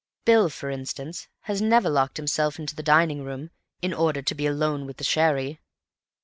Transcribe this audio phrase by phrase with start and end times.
[0.25, 3.51] Bill, for instance, has never locked himself into the dining room
[3.83, 5.59] in order to be alone with the sherry.